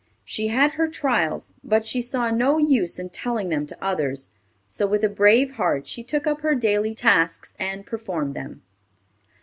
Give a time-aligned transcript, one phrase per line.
[0.25, 4.29] She had her trials, but she saw no use in telling them to others,
[4.67, 8.63] so with a brave heart she took up her daily tasks and performed them.